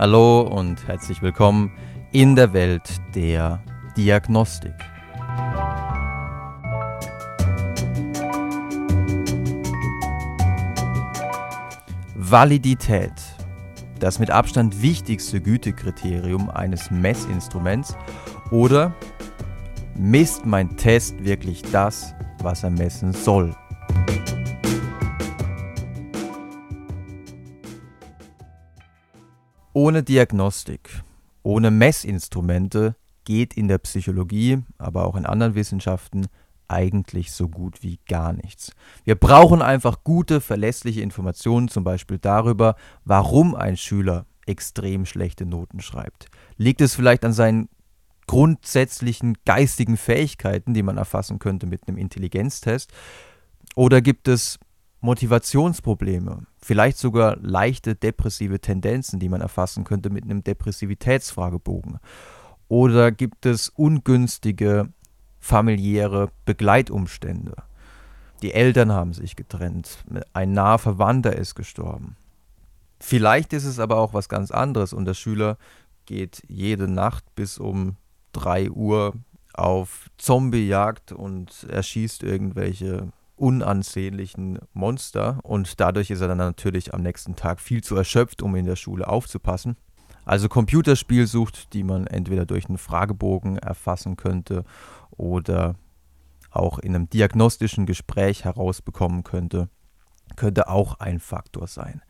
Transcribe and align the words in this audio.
Hallo 0.00 0.40
und 0.40 0.88
herzlich 0.88 1.20
willkommen 1.20 1.70
in 2.10 2.34
der 2.34 2.54
Welt 2.54 2.90
der 3.14 3.62
Diagnostik. 3.98 4.72
Validität. 12.14 13.12
Das 13.98 14.18
mit 14.18 14.30
Abstand 14.30 14.80
wichtigste 14.80 15.38
Gütekriterium 15.38 16.48
eines 16.48 16.90
Messinstruments 16.90 17.94
oder 18.50 18.94
misst 19.94 20.46
mein 20.46 20.78
Test 20.78 21.22
wirklich 21.22 21.60
das, 21.72 22.14
was 22.38 22.62
er 22.62 22.70
messen 22.70 23.12
soll? 23.12 23.54
Ohne 29.72 30.02
Diagnostik, 30.02 30.90
ohne 31.44 31.70
Messinstrumente 31.70 32.96
geht 33.24 33.54
in 33.54 33.68
der 33.68 33.78
Psychologie, 33.78 34.58
aber 34.78 35.06
auch 35.06 35.14
in 35.14 35.24
anderen 35.24 35.54
Wissenschaften 35.54 36.26
eigentlich 36.66 37.30
so 37.30 37.48
gut 37.48 37.84
wie 37.84 38.00
gar 38.08 38.32
nichts. 38.32 38.72
Wir 39.04 39.14
brauchen 39.14 39.62
einfach 39.62 40.02
gute, 40.02 40.40
verlässliche 40.40 41.02
Informationen, 41.02 41.68
zum 41.68 41.84
Beispiel 41.84 42.18
darüber, 42.18 42.74
warum 43.04 43.54
ein 43.54 43.76
Schüler 43.76 44.26
extrem 44.44 45.06
schlechte 45.06 45.46
Noten 45.46 45.80
schreibt. 45.80 46.26
Liegt 46.56 46.80
es 46.80 46.96
vielleicht 46.96 47.24
an 47.24 47.32
seinen 47.32 47.68
grundsätzlichen 48.26 49.36
geistigen 49.44 49.96
Fähigkeiten, 49.96 50.74
die 50.74 50.82
man 50.82 50.98
erfassen 50.98 51.38
könnte 51.38 51.66
mit 51.66 51.86
einem 51.86 51.96
Intelligenztest? 51.96 52.92
Oder 53.76 54.00
gibt 54.00 54.26
es 54.26 54.58
Motivationsprobleme, 55.00 56.46
vielleicht 56.60 56.98
sogar 56.98 57.36
leichte 57.40 57.94
depressive 57.94 58.60
Tendenzen, 58.60 59.18
die 59.18 59.28
man 59.28 59.40
erfassen 59.40 59.84
könnte 59.84 60.10
mit 60.10 60.24
einem 60.24 60.44
Depressivitätsfragebogen? 60.44 61.98
Oder 62.68 63.10
gibt 63.10 63.46
es 63.46 63.70
ungünstige 63.70 64.92
familiäre 65.38 66.30
Begleitumstände? 66.44 67.54
Die 68.42 68.52
Eltern 68.52 68.92
haben 68.92 69.12
sich 69.12 69.36
getrennt, 69.36 70.04
ein 70.32 70.52
naher 70.52 70.78
Verwandter 70.78 71.34
ist 71.34 71.54
gestorben. 71.54 72.16
Vielleicht 72.98 73.52
ist 73.52 73.64
es 73.64 73.78
aber 73.78 73.96
auch 73.96 74.12
was 74.12 74.28
ganz 74.28 74.50
anderes 74.50 74.92
und 74.92 75.06
der 75.06 75.14
Schüler 75.14 75.56
geht 76.04 76.42
jede 76.48 76.88
Nacht 76.88 77.24
bis 77.34 77.58
um 77.58 77.96
3 78.32 78.70
Uhr 78.70 79.14
auf 79.54 80.10
Zombiejagd 80.18 81.12
und 81.12 81.66
erschießt 81.68 82.22
irgendwelche 82.22 83.12
unansehnlichen 83.40 84.58
Monster 84.74 85.40
und 85.42 85.80
dadurch 85.80 86.10
ist 86.10 86.20
er 86.20 86.28
dann 86.28 86.38
natürlich 86.38 86.92
am 86.92 87.02
nächsten 87.02 87.36
Tag 87.36 87.60
viel 87.60 87.82
zu 87.82 87.96
erschöpft, 87.96 88.42
um 88.42 88.54
in 88.54 88.66
der 88.66 88.76
Schule 88.76 89.08
aufzupassen. 89.08 89.76
Also 90.26 90.48
Computerspielsucht, 90.48 91.72
die 91.72 91.82
man 91.82 92.06
entweder 92.06 92.44
durch 92.44 92.66
einen 92.66 92.78
Fragebogen 92.78 93.56
erfassen 93.56 94.16
könnte 94.16 94.64
oder 95.10 95.74
auch 96.50 96.78
in 96.78 96.94
einem 96.94 97.08
diagnostischen 97.08 97.86
Gespräch 97.86 98.44
herausbekommen 98.44 99.24
könnte, 99.24 99.70
könnte 100.36 100.68
auch 100.68 101.00
ein 101.00 101.18
Faktor 101.18 101.66
sein. 101.66 102.02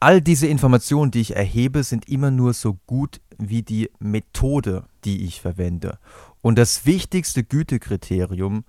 All 0.00 0.20
diese 0.20 0.46
Informationen, 0.46 1.10
die 1.10 1.22
ich 1.22 1.34
erhebe, 1.34 1.82
sind 1.82 2.08
immer 2.08 2.30
nur 2.30 2.52
so 2.52 2.78
gut 2.86 3.22
wie 3.38 3.62
die 3.62 3.90
Methode, 3.98 4.84
die 5.04 5.24
ich 5.24 5.40
verwende. 5.40 5.98
Und 6.42 6.58
das 6.58 6.84
wichtigste 6.84 7.42
Gütekriterium 7.42 8.64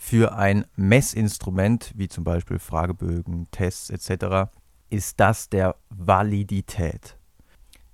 für 0.00 0.34
ein 0.36 0.64
Messinstrument, 0.76 1.92
wie 1.96 2.08
zum 2.08 2.22
Beispiel 2.22 2.60
Fragebögen, 2.60 3.48
Tests 3.50 3.90
etc., 3.90 4.48
ist 4.90 5.18
das 5.20 5.50
der 5.50 5.74
Validität. 5.90 7.18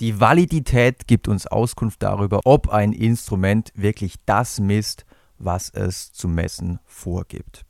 Die 0.00 0.20
Validität 0.20 1.08
gibt 1.08 1.28
uns 1.28 1.46
Auskunft 1.46 2.02
darüber, 2.02 2.40
ob 2.45 2.68
ein 2.68 2.92
Instrument 2.92 3.73
wirklich 3.74 4.17
das 4.27 4.61
misst, 4.61 5.06
was 5.39 5.70
es 5.70 6.12
zu 6.12 6.28
messen 6.28 6.78
vorgibt. 6.84 7.64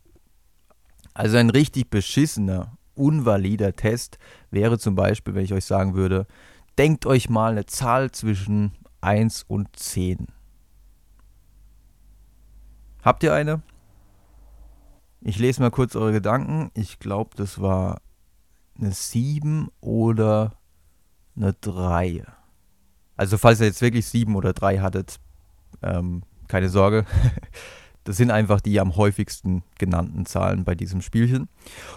Also 1.15 1.37
ein 1.37 1.49
richtig 1.49 1.89
beschissener, 1.89 2.77
unvalider 2.95 3.75
Test 3.75 4.19
wäre 4.51 4.79
zum 4.81 4.97
Beispiel, 4.97 5.35
wenn 5.35 5.45
ich 5.45 5.55
euch 5.55 5.65
sagen 5.65 5.95
würde, 5.95 6.27
denkt 6.77 7.07
euch 7.07 7.31
mal 7.31 7.53
eine 7.53 7.67
Zahl 7.67 8.11
zwischen 8.11 8.73
1 9.01 9.45
und 9.45 9.69
10. 9.77 10.27
Habt 13.03 13.23
ihr 13.23 13.33
eine? 13.33 13.63
Ich 15.27 15.39
lese 15.39 15.63
mal 15.63 15.71
kurz 15.71 15.97
eure 15.97 16.13
Gedanken. 16.13 16.71
Ich 16.75 16.99
glaube, 16.99 17.31
das 17.35 17.59
war 17.59 18.03
eine 18.79 18.93
7 18.93 19.71
oder 19.81 20.53
eine 21.35 21.55
3. 21.55 22.25
Also 23.17 23.39
falls 23.39 23.59
ihr 23.61 23.67
jetzt 23.67 23.81
wirklich 23.81 24.05
7 24.07 24.37
oder 24.37 24.53
3 24.53 24.81
hattet, 24.81 25.19
ähm, 25.83 26.23
keine 26.47 26.69
Sorge. 26.69 27.05
Das 28.07 28.19
sind 28.19 28.31
einfach 28.31 28.61
die 28.61 28.81
am 28.81 28.97
häufigsten 28.97 29.63
genannten 29.79 30.27
Zahlen 30.27 30.65
bei 30.65 30.75
diesem 30.75 31.01
Spielchen. 31.01 31.49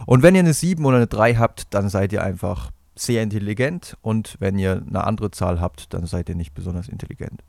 Und 0.05 0.23
wenn 0.23 0.35
ihr 0.35 0.39
eine 0.39 0.53
7 0.53 0.85
oder 0.85 0.95
eine 0.95 1.07
3 1.07 1.35
habt, 1.35 1.73
dann 1.73 1.89
seid 1.89 2.13
ihr 2.13 2.23
einfach 2.23 2.71
sehr 2.95 3.21
intelligent. 3.23 3.97
Und 3.99 4.37
wenn 4.39 4.57
ihr 4.57 4.85
eine 4.87 5.03
andere 5.03 5.31
Zahl 5.31 5.59
habt, 5.59 5.93
dann 5.93 6.05
seid 6.05 6.29
ihr 6.29 6.35
nicht 6.35 6.53
besonders 6.53 6.87
intelligent. 6.87 7.43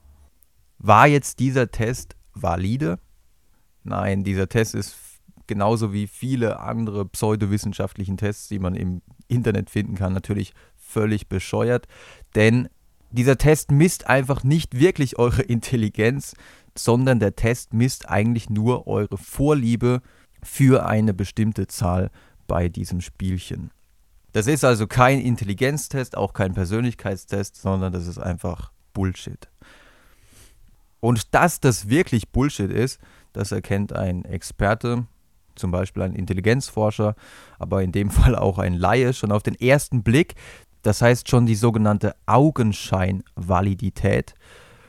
War 0.78 1.06
jetzt 1.06 1.38
dieser 1.38 1.70
Test 1.70 2.16
valide? 2.34 2.98
Nein, 3.84 4.24
dieser 4.24 4.48
Test 4.48 4.74
ist 4.74 4.96
genauso 5.48 5.92
wie 5.92 6.06
viele 6.06 6.60
andere 6.60 7.04
pseudowissenschaftlichen 7.04 8.16
Tests, 8.16 8.48
die 8.48 8.58
man 8.58 8.74
im 8.74 9.02
Internet 9.26 9.70
finden 9.70 9.96
kann, 9.96 10.12
natürlich 10.12 10.54
völlig 10.76 11.28
bescheuert. 11.28 11.88
Denn 12.34 12.68
dieser 13.10 13.38
Test 13.38 13.70
misst 13.70 14.06
einfach 14.06 14.44
nicht 14.44 14.78
wirklich 14.78 15.18
eure 15.18 15.42
Intelligenz, 15.42 16.34
sondern 16.76 17.18
der 17.18 17.34
Test 17.34 17.72
misst 17.74 18.08
eigentlich 18.08 18.50
nur 18.50 18.86
eure 18.86 19.18
Vorliebe 19.18 20.02
für 20.42 20.86
eine 20.86 21.14
bestimmte 21.14 21.66
Zahl 21.66 22.10
bei 22.46 22.68
diesem 22.68 23.00
Spielchen. 23.00 23.70
Das 24.32 24.46
ist 24.46 24.64
also 24.64 24.86
kein 24.86 25.20
Intelligenztest, 25.20 26.16
auch 26.16 26.32
kein 26.32 26.54
Persönlichkeitstest, 26.54 27.56
sondern 27.56 27.92
das 27.92 28.06
ist 28.06 28.18
einfach 28.18 28.70
Bullshit. 28.92 29.48
Und 31.00 31.34
dass 31.34 31.60
das 31.60 31.88
wirklich 31.88 32.28
Bullshit 32.30 32.70
ist, 32.70 33.00
das 33.32 33.52
erkennt 33.52 33.92
ein 33.92 34.24
Experte 34.24 35.06
zum 35.58 35.70
Beispiel 35.70 36.02
ein 36.02 36.14
Intelligenzforscher, 36.14 37.14
aber 37.58 37.82
in 37.82 37.92
dem 37.92 38.10
Fall 38.10 38.36
auch 38.36 38.58
ein 38.58 38.74
Laie, 38.74 39.12
schon 39.12 39.32
auf 39.32 39.42
den 39.42 39.54
ersten 39.54 40.02
Blick. 40.02 40.34
Das 40.82 41.02
heißt 41.02 41.28
schon 41.28 41.46
die 41.46 41.56
sogenannte 41.56 42.14
Augenscheinvalidität. 42.26 44.34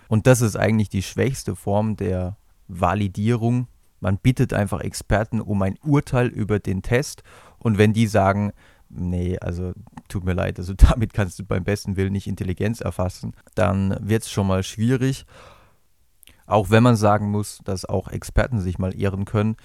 Und 0.07 0.27
das 0.27 0.41
ist 0.41 0.55
eigentlich 0.55 0.89
die 0.89 1.03
schwächste 1.03 1.55
Form 1.55 1.95
der 1.95 2.37
Validierung. 2.67 3.67
Man 3.99 4.17
bittet 4.17 4.53
einfach 4.53 4.81
Experten 4.81 5.41
um 5.41 5.61
ein 5.61 5.77
Urteil 5.83 6.27
über 6.27 6.59
den 6.59 6.81
Test 6.81 7.23
und 7.57 7.77
wenn 7.77 7.93
die 7.93 8.07
sagen, 8.07 8.53
nee, 8.89 9.37
also 9.39 9.73
tut 10.07 10.23
mir 10.23 10.33
leid, 10.33 10.59
also 10.59 10.73
damit 10.73 11.13
kannst 11.13 11.39
du 11.39 11.43
beim 11.43 11.63
besten 11.63 11.95
Willen 11.95 12.13
nicht 12.13 12.27
Intelligenz 12.27 12.81
erfassen, 12.81 13.33
dann 13.55 13.97
wird 14.01 14.23
es 14.23 14.31
schon 14.31 14.47
mal 14.47 14.63
schwierig. 14.63 15.25
Auch 16.45 16.71
wenn 16.71 16.81
man 16.81 16.95
sagen 16.95 17.29
muss, 17.29 17.59
dass 17.63 17.85
auch 17.85 18.07
Experten 18.07 18.59
sich 18.59 18.79
mal 18.79 18.95
irren 18.95 19.25
können. 19.25 19.55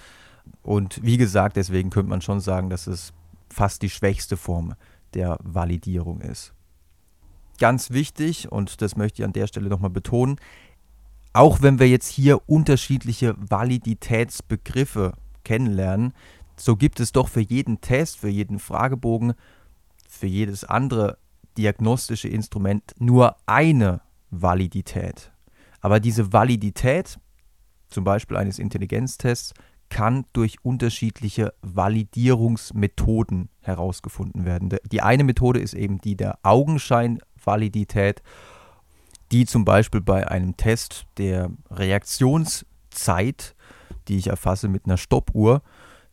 Und 0.63 1.03
wie 1.03 1.17
gesagt, 1.17 1.57
deswegen 1.57 1.89
könnte 1.89 2.09
man 2.09 2.21
schon 2.21 2.39
sagen, 2.39 2.69
dass 2.69 2.87
es 2.87 3.13
fast 3.49 3.81
die 3.81 3.89
schwächste 3.89 4.37
Form 4.37 4.73
der 5.13 5.37
Validierung 5.43 6.21
ist. 6.21 6.53
Ganz 7.59 7.91
wichtig, 7.91 8.51
und 8.51 8.81
das 8.81 8.97
möchte 8.97 9.21
ich 9.21 9.25
an 9.25 9.33
der 9.33 9.47
Stelle 9.47 9.69
nochmal 9.69 9.89
betonen, 9.89 10.37
auch 11.33 11.61
wenn 11.61 11.79
wir 11.79 11.87
jetzt 11.87 12.07
hier 12.07 12.47
unterschiedliche 12.49 13.35
Validitätsbegriffe 13.37 15.13
kennenlernen, 15.43 16.13
so 16.57 16.75
gibt 16.75 16.99
es 16.99 17.11
doch 17.11 17.27
für 17.27 17.41
jeden 17.41 17.81
Test, 17.81 18.17
für 18.17 18.29
jeden 18.29 18.59
Fragebogen, 18.59 19.33
für 20.07 20.27
jedes 20.27 20.63
andere 20.63 21.17
diagnostische 21.57 22.27
Instrument 22.27 22.93
nur 22.99 23.35
eine 23.45 24.01
Validität. 24.31 25.31
Aber 25.81 25.99
diese 25.99 26.33
Validität, 26.33 27.19
zum 27.89 28.03
Beispiel 28.03 28.37
eines 28.37 28.59
Intelligenztests, 28.59 29.53
kann 29.89 30.25
durch 30.33 30.57
unterschiedliche 30.63 31.53
Validierungsmethoden 31.61 33.49
herausgefunden 33.61 34.45
werden. 34.45 34.75
Die 34.91 35.01
eine 35.01 35.23
Methode 35.23 35.59
ist 35.59 35.73
eben 35.73 35.99
die 35.99 36.15
der 36.15 36.39
Augenscheinvalidität, 36.43 38.21
die 39.31 39.45
zum 39.45 39.65
Beispiel 39.65 40.01
bei 40.01 40.27
einem 40.27 40.57
Test 40.57 41.05
der 41.17 41.51
Reaktionszeit, 41.69 43.55
die 44.07 44.17
ich 44.17 44.27
erfasse 44.27 44.67
mit 44.67 44.85
einer 44.85 44.97
Stoppuhr, 44.97 45.61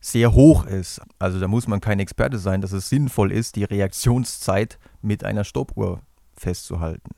sehr 0.00 0.34
hoch 0.34 0.66
ist. 0.66 1.00
Also 1.18 1.38
da 1.38 1.46
muss 1.46 1.68
man 1.68 1.80
kein 1.80 2.00
Experte 2.00 2.38
sein, 2.38 2.60
dass 2.60 2.72
es 2.72 2.88
sinnvoll 2.88 3.30
ist, 3.30 3.56
die 3.56 3.64
Reaktionszeit 3.64 4.78
mit 5.00 5.24
einer 5.24 5.44
Stoppuhr 5.44 6.00
festzuhalten. 6.34 7.10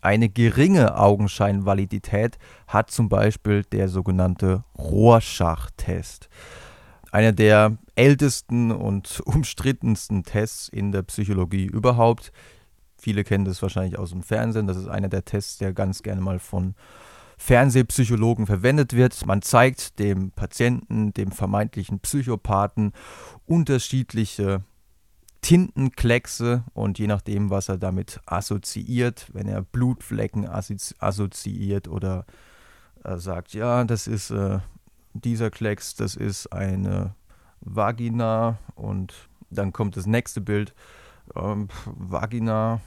Eine 0.00 0.28
geringe 0.28 0.96
Augenscheinvalidität 0.96 2.38
hat 2.66 2.90
zum 2.90 3.08
Beispiel 3.08 3.64
der 3.64 3.88
sogenannte 3.88 4.64
Rorschach-Test. 4.78 6.28
Einer 7.10 7.32
der 7.32 7.78
ältesten 7.96 8.70
und 8.70 9.20
umstrittensten 9.24 10.22
Tests 10.22 10.68
in 10.68 10.92
der 10.92 11.02
Psychologie 11.02 11.66
überhaupt. 11.66 12.32
Viele 12.96 13.24
kennen 13.24 13.44
das 13.44 13.62
wahrscheinlich 13.62 13.98
aus 13.98 14.10
dem 14.10 14.22
Fernsehen. 14.22 14.66
Das 14.66 14.76
ist 14.76 14.88
einer 14.88 15.08
der 15.08 15.24
Tests, 15.24 15.58
der 15.58 15.72
ganz 15.72 16.02
gerne 16.02 16.20
mal 16.20 16.38
von 16.38 16.74
Fernsehpsychologen 17.38 18.46
verwendet 18.46 18.92
wird. 18.94 19.24
Man 19.24 19.42
zeigt 19.42 19.98
dem 19.98 20.32
Patienten, 20.32 21.12
dem 21.14 21.30
vermeintlichen 21.30 22.00
Psychopathen 22.00 22.92
unterschiedliche 23.46 24.62
Tintenkleckse 25.40 26.64
und 26.74 26.98
je 26.98 27.06
nachdem, 27.06 27.50
was 27.50 27.68
er 27.68 27.78
damit 27.78 28.20
assoziiert, 28.26 29.28
wenn 29.32 29.48
er 29.48 29.62
Blutflecken 29.62 30.48
assoziiert 30.48 31.88
oder 31.88 32.26
er 33.04 33.18
sagt, 33.18 33.54
ja, 33.54 33.84
das 33.84 34.06
ist 34.06 34.30
äh, 34.30 34.58
dieser 35.14 35.50
Klecks, 35.50 35.94
das 35.94 36.16
ist 36.16 36.52
eine 36.52 37.14
Vagina 37.60 38.58
und 38.74 39.14
dann 39.50 39.72
kommt 39.72 39.96
das 39.96 40.06
nächste 40.06 40.40
Bild, 40.40 40.74
ähm, 41.34 41.68
Vagina, 41.86 42.80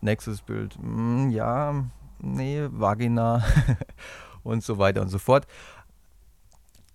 nächstes 0.00 0.42
Bild, 0.42 0.78
mh, 0.78 0.84
hm, 0.84 1.30
ja, 1.30 1.84
nee, 2.20 2.66
Vagina 2.70 3.44
und 4.42 4.62
so 4.62 4.78
weiter 4.78 5.02
und 5.02 5.08
so 5.08 5.18
fort. 5.18 5.46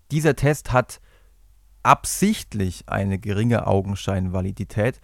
Dieser 0.09 0.35
Test 0.35 0.71
hat 0.71 0.99
absichtlich 1.83 2.83
eine 2.87 3.19
geringe 3.19 3.67
Augenscheinvalidität, 3.67 5.01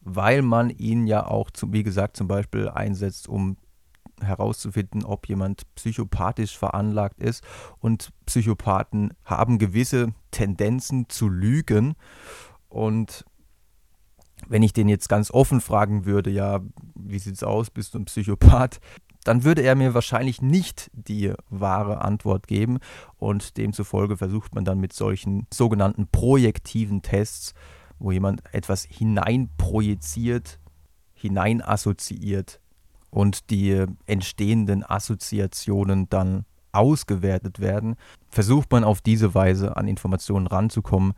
weil 0.00 0.42
man 0.42 0.70
ihn 0.70 1.06
ja 1.06 1.26
auch, 1.26 1.50
zum, 1.50 1.72
wie 1.72 1.82
gesagt, 1.82 2.16
zum 2.16 2.28
Beispiel 2.28 2.68
einsetzt, 2.68 3.28
um 3.28 3.56
herauszufinden, 4.20 5.04
ob 5.04 5.28
jemand 5.28 5.62
psychopathisch 5.74 6.56
veranlagt 6.56 7.20
ist. 7.20 7.44
Und 7.78 8.10
Psychopathen 8.26 9.14
haben 9.24 9.58
gewisse 9.58 10.14
Tendenzen 10.30 11.08
zu 11.08 11.28
lügen. 11.28 11.94
Und 12.68 13.24
wenn 14.48 14.62
ich 14.62 14.72
den 14.72 14.88
jetzt 14.88 15.08
ganz 15.08 15.30
offen 15.30 15.60
fragen 15.60 16.04
würde, 16.04 16.30
ja, 16.30 16.60
wie 16.94 17.18
sieht's 17.18 17.42
aus, 17.42 17.70
bist 17.70 17.94
du 17.94 17.98
ein 17.98 18.04
Psychopath? 18.06 18.80
Dann 19.24 19.44
würde 19.44 19.62
er 19.62 19.74
mir 19.74 19.94
wahrscheinlich 19.94 20.42
nicht 20.42 20.90
die 20.94 21.32
wahre 21.48 22.02
Antwort 22.02 22.46
geben 22.48 22.78
und 23.16 23.56
demzufolge 23.56 24.16
versucht 24.16 24.54
man 24.54 24.64
dann 24.64 24.80
mit 24.80 24.92
solchen 24.92 25.46
sogenannten 25.52 26.08
projektiven 26.08 27.02
Tests, 27.02 27.54
wo 27.98 28.10
jemand 28.10 28.42
etwas 28.52 28.84
hineinprojiziert, 28.84 30.58
hineinassoziiert 31.14 32.60
und 33.10 33.50
die 33.50 33.84
entstehenden 34.06 34.82
Assoziationen 34.84 36.08
dann 36.08 36.44
ausgewertet 36.72 37.60
werden, 37.60 37.96
versucht 38.30 38.72
man 38.72 38.82
auf 38.82 39.02
diese 39.02 39.34
Weise 39.34 39.76
an 39.76 39.86
Informationen 39.86 40.46
ranzukommen, 40.46 41.12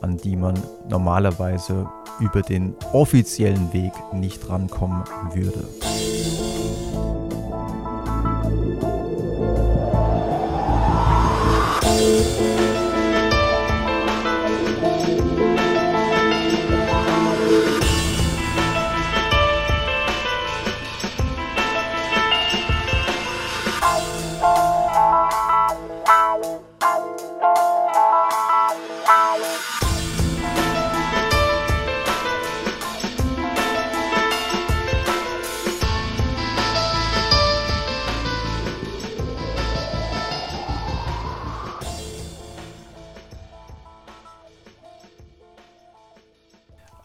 an 0.00 0.16
die 0.16 0.36
man 0.36 0.54
normalerweise 0.88 1.90
über 2.20 2.42
den 2.42 2.74
offiziellen 2.92 3.72
Weg 3.72 3.92
nicht 4.14 4.48
rankommen 4.48 5.02
würde. 5.34 5.68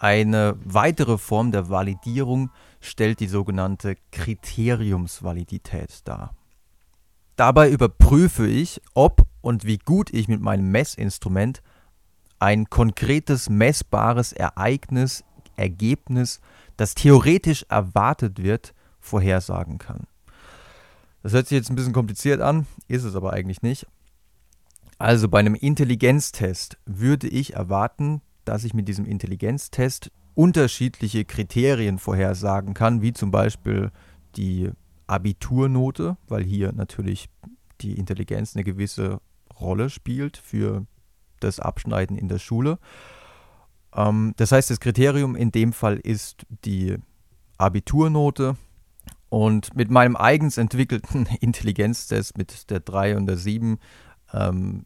Eine 0.05 0.55
weitere 0.63 1.17
Form 1.17 1.51
der 1.51 1.71
Validierung 1.71 2.51
stellt 2.79 3.19
die 3.21 3.27
sogenannte 3.27 3.95
Kriteriumsvalidität 4.11 6.01
dar. 6.03 6.35
Dabei 7.35 7.71
überprüfe 7.71 8.45
ich, 8.45 8.79
ob 8.93 9.25
und 9.41 9.65
wie 9.65 9.79
gut 9.79 10.13
ich 10.13 10.27
mit 10.27 10.41
meinem 10.41 10.69
Messinstrument 10.69 11.63
ein 12.37 12.69
konkretes 12.69 13.49
messbares 13.49 14.31
Ereignis, 14.31 15.23
Ergebnis, 15.55 16.39
das 16.77 16.93
theoretisch 16.93 17.65
erwartet 17.69 18.43
wird, 18.43 18.75
vorhersagen 18.99 19.79
kann. 19.79 20.05
Das 21.23 21.33
hört 21.33 21.47
sich 21.47 21.55
jetzt 21.55 21.71
ein 21.71 21.75
bisschen 21.75 21.93
kompliziert 21.93 22.41
an, 22.41 22.67
ist 22.87 23.05
es 23.05 23.15
aber 23.15 23.33
eigentlich 23.33 23.63
nicht. 23.63 23.87
Also 24.99 25.29
bei 25.29 25.39
einem 25.39 25.55
Intelligenztest 25.55 26.77
würde 26.85 27.27
ich 27.27 27.55
erwarten, 27.55 28.21
dass 28.45 28.63
ich 28.63 28.73
mit 28.73 28.87
diesem 28.87 29.05
Intelligenztest 29.05 30.11
unterschiedliche 30.33 31.25
Kriterien 31.25 31.97
vorhersagen 31.97 32.73
kann, 32.73 33.01
wie 33.01 33.13
zum 33.13 33.31
Beispiel 33.31 33.91
die 34.35 34.71
Abiturnote, 35.07 36.17
weil 36.27 36.43
hier 36.43 36.71
natürlich 36.73 37.29
die 37.81 37.97
Intelligenz 37.97 38.55
eine 38.55 38.63
gewisse 38.63 39.19
Rolle 39.59 39.89
spielt 39.89 40.37
für 40.37 40.85
das 41.39 41.59
Abschneiden 41.59 42.17
in 42.17 42.27
der 42.27 42.39
Schule. 42.39 42.79
Ähm, 43.93 44.33
das 44.37 44.51
heißt, 44.51 44.69
das 44.69 44.79
Kriterium 44.79 45.35
in 45.35 45.51
dem 45.51 45.73
Fall 45.73 45.97
ist 45.97 46.45
die 46.65 46.97
Abiturnote. 47.57 48.57
Und 49.29 49.75
mit 49.75 49.89
meinem 49.89 50.15
eigens 50.15 50.57
entwickelten 50.57 51.27
Intelligenztest 51.39 52.37
mit 52.37 52.69
der 52.69 52.79
3 52.79 53.17
und 53.17 53.25
der 53.25 53.37
7 53.37 53.79
ähm, 54.33 54.85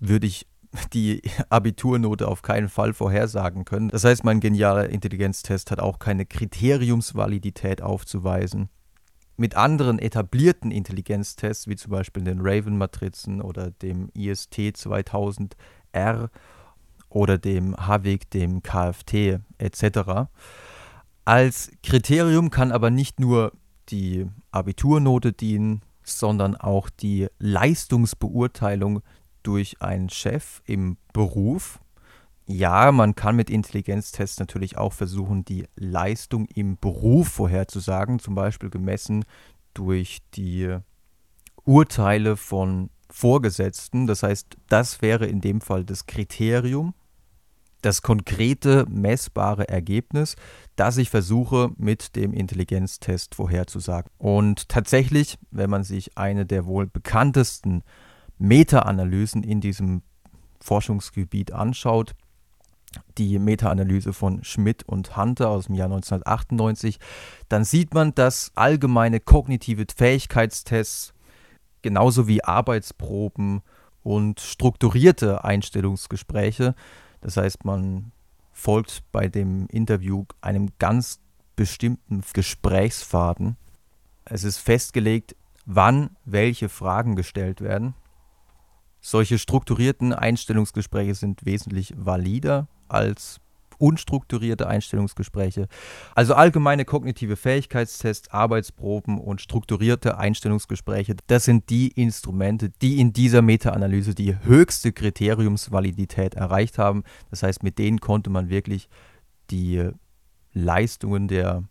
würde 0.00 0.26
ich 0.26 0.46
die 0.92 1.22
Abiturnote 1.48 2.28
auf 2.28 2.42
keinen 2.42 2.68
Fall 2.68 2.92
vorhersagen 2.92 3.64
können. 3.64 3.88
Das 3.88 4.04
heißt, 4.04 4.24
mein 4.24 4.40
genialer 4.40 4.88
Intelligenztest 4.88 5.70
hat 5.70 5.80
auch 5.80 5.98
keine 5.98 6.26
Kriteriumsvalidität 6.26 7.82
aufzuweisen. 7.82 8.68
Mit 9.36 9.56
anderen 9.56 9.98
etablierten 9.98 10.70
Intelligenztests, 10.70 11.68
wie 11.68 11.76
zum 11.76 11.92
Beispiel 11.92 12.24
den 12.24 12.40
Raven-Matrizen 12.40 13.40
oder 13.40 13.70
dem 13.70 14.10
IST 14.12 14.56
2000R 14.58 16.28
oder 17.08 17.38
dem 17.38 17.76
HWIG, 17.76 18.30
dem 18.30 18.62
KFT 18.62 19.40
etc. 19.58 20.28
Als 21.24 21.70
Kriterium 21.82 22.50
kann 22.50 22.72
aber 22.72 22.90
nicht 22.90 23.20
nur 23.20 23.52
die 23.90 24.26
Abiturnote 24.50 25.32
dienen, 25.32 25.82
sondern 26.02 26.56
auch 26.56 26.90
die 26.90 27.28
Leistungsbeurteilung 27.38 29.02
durch 29.48 29.80
einen 29.80 30.10
Chef 30.10 30.60
im 30.66 30.98
Beruf. 31.14 31.80
Ja, 32.44 32.92
man 32.92 33.14
kann 33.14 33.34
mit 33.34 33.48
Intelligenztests 33.48 34.38
natürlich 34.38 34.76
auch 34.76 34.92
versuchen, 34.92 35.46
die 35.46 35.66
Leistung 35.74 36.44
im 36.54 36.76
Beruf 36.76 37.28
vorherzusagen, 37.28 38.18
zum 38.18 38.34
Beispiel 38.34 38.68
gemessen 38.68 39.24
durch 39.72 40.18
die 40.34 40.76
Urteile 41.64 42.36
von 42.36 42.90
Vorgesetzten. 43.08 44.06
Das 44.06 44.22
heißt, 44.22 44.58
das 44.68 45.00
wäre 45.00 45.24
in 45.24 45.40
dem 45.40 45.62
Fall 45.62 45.82
das 45.82 46.04
Kriterium, 46.04 46.92
das 47.80 48.02
konkrete, 48.02 48.84
messbare 48.90 49.66
Ergebnis, 49.66 50.36
das 50.76 50.98
ich 50.98 51.08
versuche 51.08 51.70
mit 51.78 52.16
dem 52.16 52.34
Intelligenztest 52.34 53.34
vorherzusagen. 53.34 54.10
Und 54.18 54.68
tatsächlich, 54.68 55.38
wenn 55.50 55.70
man 55.70 55.84
sich 55.84 56.18
eine 56.18 56.44
der 56.44 56.66
wohl 56.66 56.86
bekanntesten 56.86 57.82
Meta-Analysen 58.38 59.42
in 59.42 59.60
diesem 59.60 60.02
Forschungsgebiet 60.60 61.52
anschaut, 61.52 62.14
die 63.18 63.38
Meta-Analyse 63.38 64.12
von 64.12 64.44
Schmidt 64.44 64.82
und 64.84 65.16
Hunter 65.16 65.50
aus 65.50 65.66
dem 65.66 65.74
Jahr 65.74 65.86
1998, 65.86 66.98
dann 67.48 67.64
sieht 67.64 67.94
man, 67.94 68.14
dass 68.14 68.52
allgemeine 68.54 69.20
kognitive 69.20 69.84
Fähigkeitstests 69.94 71.12
genauso 71.82 72.26
wie 72.26 72.42
Arbeitsproben 72.42 73.62
und 74.02 74.40
strukturierte 74.40 75.44
Einstellungsgespräche, 75.44 76.74
das 77.20 77.36
heißt, 77.36 77.64
man 77.64 78.12
folgt 78.52 79.02
bei 79.12 79.28
dem 79.28 79.66
Interview 79.68 80.24
einem 80.40 80.70
ganz 80.78 81.20
bestimmten 81.56 82.22
Gesprächsfaden. 82.32 83.56
Es 84.24 84.44
ist 84.44 84.58
festgelegt, 84.58 85.36
wann 85.66 86.10
welche 86.24 86.68
Fragen 86.68 87.16
gestellt 87.16 87.60
werden 87.60 87.94
solche 89.00 89.38
strukturierten 89.38 90.12
Einstellungsgespräche 90.12 91.14
sind 91.14 91.44
wesentlich 91.44 91.94
valider 91.96 92.68
als 92.88 93.40
unstrukturierte 93.78 94.66
Einstellungsgespräche. 94.66 95.68
Also 96.14 96.34
allgemeine 96.34 96.84
kognitive 96.84 97.36
Fähigkeitstests, 97.36 98.30
Arbeitsproben 98.30 99.18
und 99.18 99.40
strukturierte 99.40 100.18
Einstellungsgespräche, 100.18 101.16
das 101.28 101.44
sind 101.44 101.70
die 101.70 101.88
Instrumente, 101.88 102.70
die 102.82 103.00
in 103.00 103.12
dieser 103.12 103.40
Meta-Analyse 103.40 104.14
die 104.14 104.36
höchste 104.42 104.92
Kriteriumsvalidität 104.92 106.34
erreicht 106.34 106.78
haben. 106.78 107.04
Das 107.30 107.42
heißt, 107.42 107.62
mit 107.62 107.78
denen 107.78 108.00
konnte 108.00 108.30
man 108.30 108.50
wirklich 108.50 108.88
die 109.50 109.88
Leistungen 110.52 111.28
der 111.28 111.62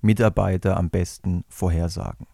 Mitarbeiter 0.00 0.76
am 0.76 0.90
besten 0.90 1.44
vorhersagen. 1.48 2.26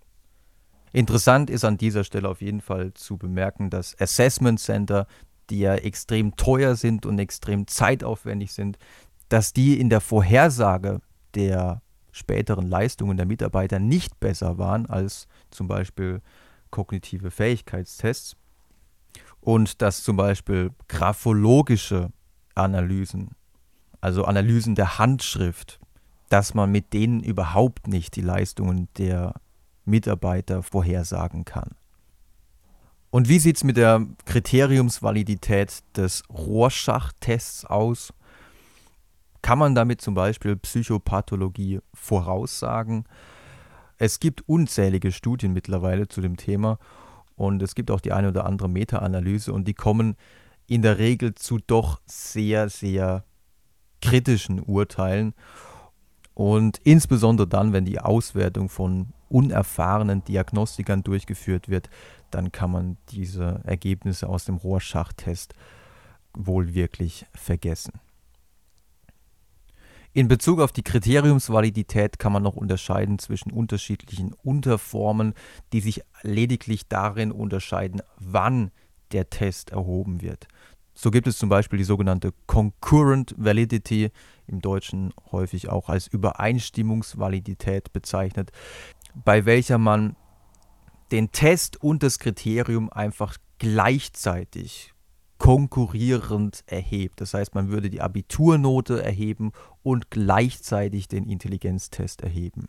Interessant 0.92 1.50
ist 1.50 1.64
an 1.64 1.76
dieser 1.76 2.04
Stelle 2.04 2.28
auf 2.28 2.40
jeden 2.40 2.60
Fall 2.60 2.92
zu 2.94 3.16
bemerken, 3.16 3.70
dass 3.70 3.98
Assessment 4.00 4.58
Center, 4.58 5.06
die 5.48 5.60
ja 5.60 5.74
extrem 5.74 6.36
teuer 6.36 6.74
sind 6.74 7.06
und 7.06 7.18
extrem 7.18 7.66
zeitaufwendig 7.66 8.52
sind, 8.52 8.78
dass 9.28 9.52
die 9.52 9.80
in 9.80 9.88
der 9.88 10.00
Vorhersage 10.00 11.00
der 11.34 11.82
späteren 12.12 12.66
Leistungen 12.66 13.16
der 13.16 13.26
Mitarbeiter 13.26 13.78
nicht 13.78 14.18
besser 14.18 14.58
waren 14.58 14.86
als 14.86 15.28
zum 15.50 15.68
Beispiel 15.68 16.20
kognitive 16.70 17.30
Fähigkeitstests 17.30 18.36
und 19.40 19.80
dass 19.82 20.02
zum 20.02 20.16
Beispiel 20.16 20.70
graphologische 20.88 22.10
Analysen, 22.54 23.30
also 24.00 24.24
Analysen 24.24 24.74
der 24.74 24.98
Handschrift, 24.98 25.78
dass 26.28 26.54
man 26.54 26.70
mit 26.70 26.92
denen 26.92 27.20
überhaupt 27.20 27.86
nicht 27.86 28.16
die 28.16 28.22
Leistungen 28.22 28.88
der 28.98 29.34
Mitarbeiter 29.84 30.62
vorhersagen 30.62 31.44
kann. 31.44 31.70
Und 33.10 33.28
wie 33.28 33.40
sieht 33.40 33.56
es 33.56 33.64
mit 33.64 33.76
der 33.76 34.06
Kriteriumsvalidität 34.24 35.82
des 35.96 36.22
Rorschach-Tests 36.30 37.64
aus? 37.64 38.12
Kann 39.42 39.58
man 39.58 39.74
damit 39.74 40.00
zum 40.00 40.14
Beispiel 40.14 40.56
Psychopathologie 40.56 41.80
voraussagen? 41.92 43.04
Es 43.98 44.20
gibt 44.20 44.48
unzählige 44.48 45.12
Studien 45.12 45.52
mittlerweile 45.52 46.08
zu 46.08 46.20
dem 46.20 46.36
Thema 46.36 46.78
und 47.36 47.62
es 47.62 47.74
gibt 47.74 47.90
auch 47.90 48.00
die 48.00 48.12
eine 48.12 48.28
oder 48.28 48.46
andere 48.46 48.68
Meta-Analyse 48.68 49.52
und 49.52 49.66
die 49.66 49.74
kommen 49.74 50.16
in 50.66 50.82
der 50.82 50.98
Regel 50.98 51.34
zu 51.34 51.58
doch 51.58 52.00
sehr, 52.06 52.68
sehr 52.68 53.24
kritischen 54.00 54.60
Urteilen. 54.60 55.34
Und 56.40 56.78
insbesondere 56.84 57.46
dann, 57.46 57.74
wenn 57.74 57.84
die 57.84 58.00
Auswertung 58.00 58.70
von 58.70 59.12
unerfahrenen 59.28 60.24
Diagnostikern 60.24 61.02
durchgeführt 61.02 61.68
wird, 61.68 61.90
dann 62.30 62.50
kann 62.50 62.70
man 62.70 62.96
diese 63.10 63.60
Ergebnisse 63.64 64.26
aus 64.26 64.46
dem 64.46 64.56
Rorschach-Test 64.56 65.52
wohl 66.32 66.72
wirklich 66.72 67.26
vergessen. 67.34 68.00
In 70.14 70.28
Bezug 70.28 70.60
auf 70.60 70.72
die 70.72 70.82
Kriteriumsvalidität 70.82 72.18
kann 72.18 72.32
man 72.32 72.42
noch 72.42 72.56
unterscheiden 72.56 73.18
zwischen 73.18 73.52
unterschiedlichen 73.52 74.32
Unterformen, 74.32 75.34
die 75.74 75.82
sich 75.82 76.00
lediglich 76.22 76.88
darin 76.88 77.32
unterscheiden, 77.32 78.00
wann 78.18 78.70
der 79.12 79.28
Test 79.28 79.72
erhoben 79.72 80.22
wird. 80.22 80.48
So 81.02 81.10
gibt 81.10 81.26
es 81.26 81.38
zum 81.38 81.48
Beispiel 81.48 81.78
die 81.78 81.84
sogenannte 81.84 82.34
Concurrent 82.46 83.34
Validity, 83.38 84.10
im 84.46 84.60
Deutschen 84.60 85.14
häufig 85.32 85.70
auch 85.70 85.88
als 85.88 86.08
Übereinstimmungsvalidität 86.08 87.90
bezeichnet, 87.94 88.52
bei 89.14 89.46
welcher 89.46 89.78
man 89.78 90.14
den 91.10 91.32
Test 91.32 91.82
und 91.82 92.02
das 92.02 92.18
Kriterium 92.18 92.90
einfach 92.90 93.38
gleichzeitig 93.56 94.92
konkurrierend 95.38 96.64
erhebt. 96.66 97.22
Das 97.22 97.32
heißt, 97.32 97.54
man 97.54 97.70
würde 97.70 97.88
die 97.88 98.02
Abiturnote 98.02 99.02
erheben 99.02 99.52
und 99.82 100.10
gleichzeitig 100.10 101.08
den 101.08 101.24
Intelligenztest 101.24 102.20
erheben. 102.20 102.66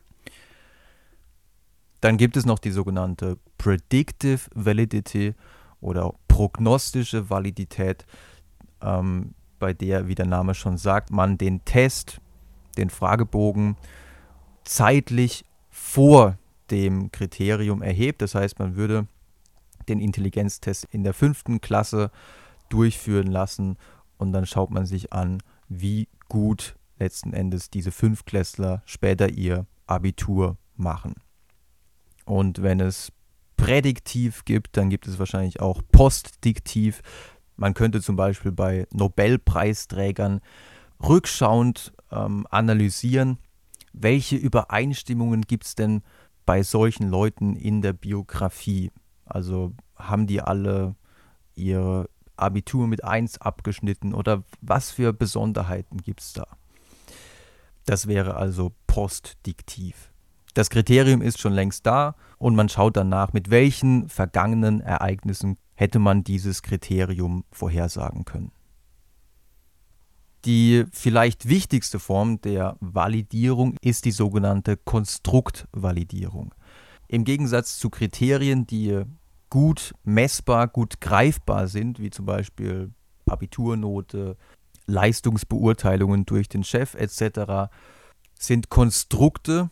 Dann 1.99 2.15
gibt 2.15 2.37
es 2.37 2.45
noch 2.45 2.59
die 2.59 2.71
sogenannte 2.71 3.37
Predictive 3.57 4.39
Validity 4.55 5.35
oder 5.81 6.13
prognostische 6.27 7.29
Validität, 7.29 8.05
ähm, 8.81 9.33
bei 9.59 9.73
der, 9.73 10.07
wie 10.07 10.15
der 10.15 10.25
Name 10.25 10.55
schon 10.55 10.77
sagt, 10.77 11.11
man 11.11 11.37
den 11.37 11.63
Test, 11.65 12.19
den 12.77 12.89
Fragebogen 12.89 13.75
zeitlich 14.63 15.45
vor 15.69 16.37
dem 16.71 17.11
Kriterium 17.11 17.81
erhebt. 17.81 18.21
Das 18.21 18.33
heißt, 18.33 18.59
man 18.59 18.75
würde 18.75 19.07
den 19.87 19.99
Intelligenztest 19.99 20.85
in 20.85 21.03
der 21.03 21.13
fünften 21.13 21.61
Klasse 21.61 22.11
durchführen 22.69 23.27
lassen 23.27 23.77
und 24.17 24.31
dann 24.31 24.45
schaut 24.45 24.71
man 24.71 24.85
sich 24.85 25.13
an, 25.13 25.43
wie 25.67 26.07
gut 26.29 26.75
letzten 26.97 27.33
Endes 27.33 27.69
diese 27.69 27.91
Fünfklässler 27.91 28.81
später 28.85 29.29
ihr 29.29 29.65
Abitur 29.87 30.57
machen. 30.75 31.15
Und 32.25 32.61
wenn 32.61 32.79
es 32.79 33.11
prädiktiv 33.61 34.43
gibt, 34.45 34.75
dann 34.75 34.89
gibt 34.89 35.07
es 35.07 35.19
wahrscheinlich 35.19 35.59
auch 35.59 35.81
postdiktiv. 35.91 37.01
Man 37.57 37.75
könnte 37.75 38.01
zum 38.01 38.15
Beispiel 38.15 38.51
bei 38.51 38.87
Nobelpreisträgern 38.91 40.41
rückschauend 41.01 41.93
ähm, 42.11 42.47
analysieren, 42.49 43.37
welche 43.93 44.35
Übereinstimmungen 44.35 45.43
gibt 45.43 45.65
es 45.65 45.75
denn 45.75 46.01
bei 46.45 46.63
solchen 46.63 47.07
Leuten 47.07 47.55
in 47.55 47.81
der 47.81 47.93
Biografie. 47.93 48.91
Also 49.25 49.73
haben 49.95 50.25
die 50.25 50.41
alle 50.41 50.95
ihre 51.53 52.09
Abitur 52.35 52.87
mit 52.87 53.03
1 53.03 53.41
abgeschnitten 53.41 54.15
oder 54.15 54.43
was 54.61 54.89
für 54.89 55.13
Besonderheiten 55.13 55.97
gibt 55.97 56.21
es 56.21 56.33
da? 56.33 56.47
Das 57.85 58.07
wäre 58.07 58.35
also 58.35 58.71
postdiktiv. 58.87 60.10
Das 60.53 60.69
Kriterium 60.69 61.21
ist 61.21 61.39
schon 61.39 61.53
längst 61.53 61.85
da 61.85 62.15
und 62.37 62.55
man 62.55 62.69
schaut 62.69 62.97
danach, 62.97 63.33
mit 63.33 63.49
welchen 63.49 64.09
vergangenen 64.09 64.81
Ereignissen 64.81 65.57
hätte 65.75 65.99
man 65.99 66.23
dieses 66.23 66.61
Kriterium 66.61 67.45
vorhersagen 67.51 68.25
können. 68.25 68.51
Die 70.45 70.85
vielleicht 70.91 71.47
wichtigste 71.47 71.99
Form 71.99 72.41
der 72.41 72.75
Validierung 72.79 73.75
ist 73.81 74.05
die 74.05 74.11
sogenannte 74.11 74.75
Konstruktvalidierung. 74.75 76.55
Im 77.07 77.25
Gegensatz 77.25 77.77
zu 77.77 77.89
Kriterien, 77.89 78.65
die 78.65 79.03
gut 79.49 79.93
messbar, 80.03 80.67
gut 80.67 80.99
greifbar 80.99 81.67
sind, 81.67 81.99
wie 81.99 82.09
zum 82.09 82.25
Beispiel 82.25 82.91
Abiturnote, 83.27 84.37
Leistungsbeurteilungen 84.87 86.25
durch 86.25 86.49
den 86.49 86.63
Chef 86.63 86.95
etc., 86.95 87.71
sind 88.39 88.69
Konstrukte, 88.69 89.69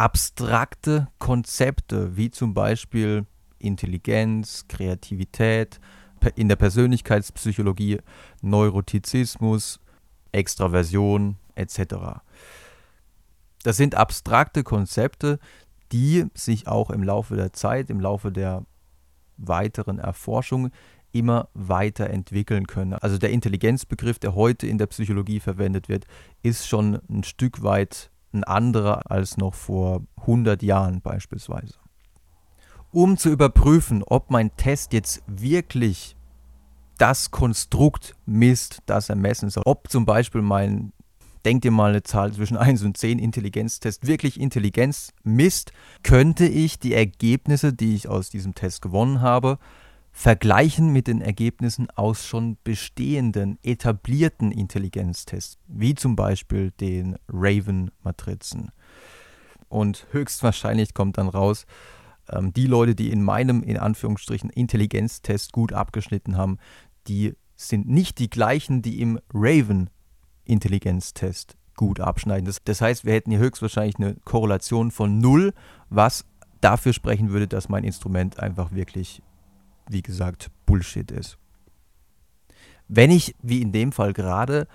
abstrakte 0.00 1.08
Konzepte, 1.18 2.16
wie 2.16 2.30
zum 2.30 2.54
Beispiel 2.54 3.26
Intelligenz, 3.58 4.64
Kreativität, 4.66 5.78
in 6.36 6.48
der 6.48 6.56
Persönlichkeitspsychologie 6.56 7.98
Neurotizismus, 8.40 9.78
Extraversion 10.32 11.36
etc. 11.54 12.22
Das 13.62 13.76
sind 13.76 13.94
abstrakte 13.94 14.62
Konzepte, 14.62 15.38
die 15.92 16.24
sich 16.32 16.66
auch 16.66 16.88
im 16.88 17.02
Laufe 17.02 17.36
der 17.36 17.52
Zeit, 17.52 17.90
im 17.90 18.00
Laufe 18.00 18.32
der 18.32 18.64
weiteren 19.36 19.98
Erforschung 19.98 20.70
immer 21.12 21.50
weiter 21.52 22.08
entwickeln 22.08 22.66
können. 22.66 22.94
Also 22.94 23.18
der 23.18 23.32
Intelligenzbegriff, 23.32 24.18
der 24.18 24.34
heute 24.34 24.66
in 24.66 24.78
der 24.78 24.86
Psychologie 24.86 25.40
verwendet 25.40 25.90
wird, 25.90 26.06
ist 26.42 26.66
schon 26.66 27.00
ein 27.10 27.22
Stück 27.22 27.62
weit 27.62 28.10
ein 28.32 28.44
anderer 28.44 29.10
als 29.10 29.36
noch 29.36 29.54
vor 29.54 30.02
100 30.20 30.62
Jahren 30.62 31.00
beispielsweise. 31.00 31.74
Um 32.92 33.16
zu 33.16 33.30
überprüfen, 33.30 34.02
ob 34.02 34.30
mein 34.30 34.54
Test 34.56 34.92
jetzt 34.92 35.22
wirklich 35.26 36.16
das 36.98 37.30
Konstrukt 37.30 38.14
misst, 38.26 38.82
das 38.86 39.08
er 39.08 39.16
messen 39.16 39.48
soll, 39.48 39.62
ob 39.64 39.90
zum 39.90 40.04
Beispiel 40.04 40.42
mein 40.42 40.92
denk 41.44 41.62
dir 41.62 41.70
mal 41.70 41.90
eine 41.90 42.02
Zahl 42.02 42.32
zwischen 42.32 42.56
1 42.56 42.82
und 42.82 42.96
10 42.96 43.18
Intelligenztest, 43.18 44.06
wirklich 44.06 44.38
Intelligenz 44.38 45.12
misst, 45.22 45.72
könnte 46.02 46.46
ich 46.46 46.78
die 46.78 46.94
Ergebnisse, 46.94 47.72
die 47.72 47.94
ich 47.94 48.08
aus 48.08 48.30
diesem 48.30 48.54
Test 48.54 48.82
gewonnen 48.82 49.20
habe, 49.20 49.58
vergleichen 50.12 50.92
mit 50.92 51.06
den 51.06 51.20
Ergebnissen 51.20 51.88
aus 51.90 52.26
schon 52.26 52.58
bestehenden, 52.64 53.58
etablierten 53.62 54.52
Intelligenztests, 54.52 55.58
wie 55.66 55.94
zum 55.94 56.16
Beispiel 56.16 56.72
den 56.72 57.16
Raven-Matrizen. 57.28 58.70
Und 59.68 60.06
höchstwahrscheinlich 60.10 60.94
kommt 60.94 61.18
dann 61.18 61.28
raus, 61.28 61.64
ähm, 62.28 62.52
die 62.52 62.66
Leute, 62.66 62.94
die 62.94 63.10
in 63.10 63.22
meinem, 63.22 63.62
in 63.62 63.76
Anführungsstrichen, 63.76 64.50
Intelligenztest 64.50 65.52
gut 65.52 65.72
abgeschnitten 65.72 66.36
haben, 66.36 66.58
die 67.06 67.34
sind 67.56 67.88
nicht 67.88 68.18
die 68.18 68.30
gleichen, 68.30 68.82
die 68.82 69.00
im 69.00 69.20
Raven 69.32 69.90
Intelligenztest 70.44 71.56
gut 71.76 72.00
abschneiden. 72.00 72.46
Das, 72.46 72.62
das 72.64 72.80
heißt, 72.80 73.04
wir 73.04 73.12
hätten 73.12 73.30
hier 73.30 73.38
höchstwahrscheinlich 73.38 73.96
eine 73.96 74.16
Korrelation 74.24 74.90
von 74.90 75.18
null, 75.18 75.52
was 75.88 76.24
dafür 76.60 76.92
sprechen 76.92 77.30
würde, 77.30 77.48
dass 77.48 77.68
mein 77.68 77.84
Instrument 77.84 78.38
einfach 78.38 78.72
wirklich, 78.72 79.22
wie 79.90 80.02
gesagt, 80.02 80.50
Bullshit 80.66 81.10
ist. 81.10 81.38
Wenn 82.88 83.10
ich, 83.10 83.34
wie 83.42 83.62
in 83.62 83.72
dem 83.72 83.92
Fall 83.92 84.12
gerade, 84.12 84.66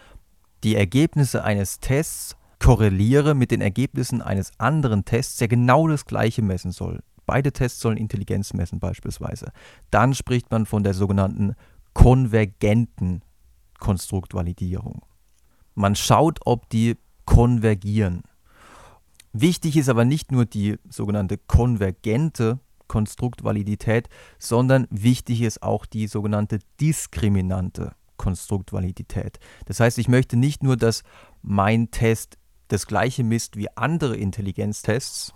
die 0.63 0.75
Ergebnisse 0.75 1.43
eines 1.43 1.79
Tests 1.79 2.37
korreliere 2.59 3.35
mit 3.35 3.51
den 3.51 3.61
Ergebnissen 3.61 4.21
eines 4.21 4.51
anderen 4.57 5.05
Tests, 5.05 5.37
der 5.37 5.47
genau 5.47 5.87
das 5.87 6.05
gleiche 6.05 6.41
messen 6.41 6.71
soll, 6.71 7.03
beide 7.25 7.51
Tests 7.51 7.79
sollen 7.79 7.97
Intelligenz 7.97 8.53
messen 8.53 8.79
beispielsweise, 8.79 9.51
dann 9.91 10.13
spricht 10.13 10.49
man 10.51 10.65
von 10.65 10.83
der 10.83 10.93
sogenannten 10.93 11.55
konvergenten 11.93 13.21
Konstruktvalidierung. 13.79 15.01
Man 15.75 15.95
schaut, 15.95 16.39
ob 16.45 16.69
die 16.69 16.97
konvergieren. 17.25 18.23
Wichtig 19.33 19.75
ist 19.75 19.89
aber 19.89 20.05
nicht 20.05 20.31
nur 20.31 20.45
die 20.45 20.77
sogenannte 20.89 21.37
konvergente 21.37 22.59
Konstruktvalidität, 22.87 24.09
sondern 24.39 24.87
wichtig 24.89 25.41
ist 25.41 25.63
auch 25.63 25.85
die 25.85 26.07
sogenannte 26.07 26.59
diskriminante 26.79 27.93
Konstruktvalidität. 28.17 29.39
Das 29.65 29.79
heißt, 29.79 29.97
ich 29.97 30.07
möchte 30.07 30.37
nicht 30.37 30.63
nur, 30.63 30.77
dass 30.77 31.03
mein 31.41 31.91
Test 31.91 32.37
das 32.67 32.87
gleiche 32.87 33.23
misst 33.23 33.57
wie 33.57 33.69
andere 33.75 34.15
Intelligenztests, 34.15 35.33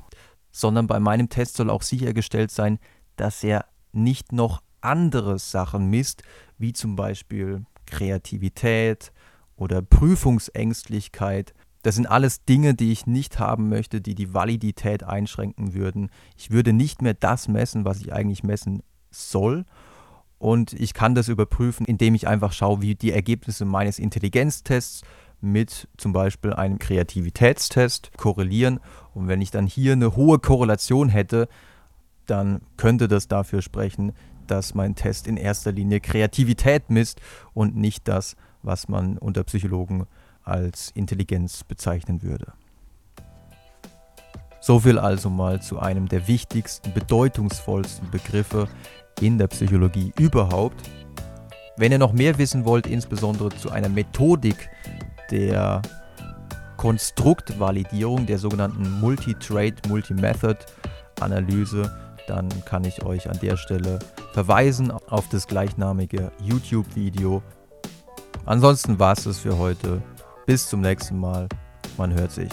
sondern 0.51 0.88
bei 0.88 1.00
meinem 1.00 1.29
Test 1.29 1.56
soll 1.56 1.70
auch 1.70 1.84
sichergestellt 1.84 2.51
sein, 2.51 2.79
dass 3.15 3.44
er 3.44 3.65
nicht 3.91 4.32
noch 4.32 4.62
andere 4.82 5.39
Sachen 5.39 5.89
misst, 5.89 6.24
wie 6.58 6.74
zum 6.74 6.96
Beispiel 6.96 7.65
Kreativität 7.86 9.12
oder 9.56 9.82
Prüfungsängstlichkeit. 9.82 11.53
Das 11.81 11.95
sind 11.95 12.07
alles 12.07 12.43
Dinge, 12.43 12.74
die 12.74 12.91
ich 12.91 13.07
nicht 13.07 13.39
haben 13.39 13.69
möchte, 13.69 14.01
die 14.01 14.15
die 14.15 14.33
Validität 14.33 15.03
einschränken 15.03 15.74
würden. 15.74 16.09
Ich 16.36 16.51
würde 16.51 16.74
nicht 16.74 17.01
mehr 17.01 17.13
das 17.13 17.48
messen, 17.48 17.86
was 17.86 18.01
ich 18.01 18.12
eigentlich 18.12 18.43
messen 18.43 18.83
soll. 19.12 19.65
Und 20.38 20.74
ich 20.74 20.93
kann 20.93 21.15
das 21.15 21.29
überprüfen, 21.29 21.86
indem 21.86 22.15
ich 22.15 22.27
einfach 22.27 22.53
schaue, 22.53 22.81
wie 22.81 22.95
die 22.95 23.12
Ergebnisse 23.12 23.65
meines 23.65 24.00
Intelligenztests 24.00 25.03
mit 25.41 25.88
zum 25.98 26.12
Beispiel 26.12 26.53
einem 26.53 26.79
Kreativitätstest 26.79 28.12
korrelieren. 28.17 28.79
Und 29.13 29.27
wenn 29.27 29.41
ich 29.41 29.51
dann 29.51 29.67
hier 29.67 29.93
eine 29.93 30.15
hohe 30.15 30.39
Korrelation 30.39 31.09
hätte, 31.09 31.48
dann 32.25 32.62
könnte 32.77 33.07
das 33.07 33.27
dafür 33.27 33.62
sprechen, 33.62 34.13
dass 34.48 34.75
mein 34.75 34.95
Test 34.95 35.27
in 35.27 35.38
erster 35.38 35.71
Linie 35.71 36.00
Kreativität 36.00 36.89
misst 36.89 37.21
und 37.53 37.75
nicht 37.75 38.07
das, 38.07 38.36
was 38.63 38.88
man 38.88 39.17
unter 39.17 39.43
Psychologen 39.43 40.05
als 40.43 40.91
Intelligenz 40.91 41.63
bezeichnen 41.63 42.22
würde. 42.22 42.53
So 44.62 44.79
viel 44.79 45.00
also 45.00 45.29
mal 45.29 45.62
zu 45.62 45.79
einem 45.79 46.08
der 46.08 46.27
wichtigsten, 46.27 46.93
bedeutungsvollsten 46.93 48.12
Begriffe 48.12 48.67
in 49.22 49.38
der 49.38 49.48
Psychologie 49.48 50.13
überhaupt. 50.19 50.89
Wenn 51.77 51.91
ihr 51.91 51.98
noch 51.98 52.13
mehr 52.13 52.38
wissen 52.38 52.65
wollt, 52.65 52.86
insbesondere 52.86 53.50
zu 53.50 53.72
einer 53.72 53.89
Methodik 53.89 54.69
der 55.31 55.81
Konstruktvalidierung, 56.75 58.25
der 58.25 58.38
sogenannten 58.38 59.00
Multi-Trade, 59.00 59.75
Multi-Method-Analyse, 59.88 61.91
dann 62.27 62.50
kann 62.65 62.84
ich 62.84 63.03
euch 63.03 63.29
an 63.29 63.39
der 63.41 63.58
Stelle 63.58 64.00
verweisen 64.34 64.91
auf 64.91 65.27
das 65.29 65.48
gleichnamige 65.48 66.31
YouTube-Video. 66.41 67.41
Ansonsten 68.46 69.00
war 69.00 69.13
es 69.13 69.24
das 69.24 69.39
für 69.39 69.58
heute. 69.58 70.01
Bis 70.50 70.68
zum 70.68 70.82
nächsten 70.82 71.20
Mal. 71.20 71.48
Man 71.96 72.12
hört 72.12 72.32
sich. 72.32 72.50